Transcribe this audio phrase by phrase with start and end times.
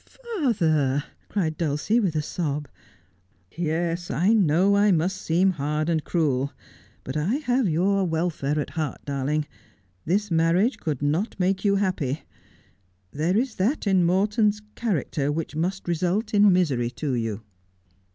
[0.35, 2.67] 'Father!' cried Dulcie, with a sob.'
[3.51, 6.53] Yes, I know I must seem hard and cruel,
[7.03, 9.45] but I have your welfare at heart, darling.
[10.03, 12.23] This marriage could not make you happy.
[13.11, 17.43] There is that in Morton's character which must result in misery to you.'